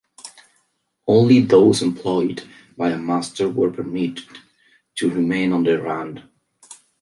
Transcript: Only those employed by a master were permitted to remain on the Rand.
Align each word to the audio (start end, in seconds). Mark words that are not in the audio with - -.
Only 1.05 1.41
those 1.41 1.83
employed 1.83 2.49
by 2.75 2.89
a 2.89 2.97
master 2.97 3.47
were 3.47 3.69
permitted 3.69 4.25
to 4.95 5.11
remain 5.11 5.53
on 5.53 5.61
the 5.61 5.79
Rand. 5.79 6.23